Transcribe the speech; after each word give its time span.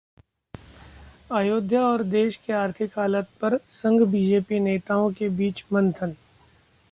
अयोध्या 1.31 1.81
और 1.81 2.03
देश 2.03 2.35
के 2.37 2.53
आर्थिक 2.53 2.97
हालात 2.99 3.29
पर 3.41 3.57
संघ-बीजेपी 3.71 4.59
नेताओं 4.59 5.11
के 5.11 5.29
बीच 5.29 5.63
मंथन 5.73 6.15